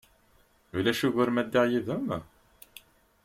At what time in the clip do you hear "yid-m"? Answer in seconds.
1.71-2.07